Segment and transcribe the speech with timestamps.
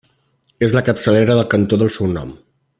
[0.67, 2.37] És la capçalera del cantó del seu nom.